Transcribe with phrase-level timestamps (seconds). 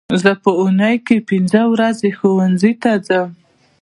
[0.21, 3.29] زه په اونۍ کې پینځه ورځې ښوونځي ته ځم